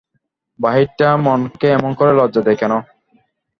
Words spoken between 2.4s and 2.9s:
দেয় কেন?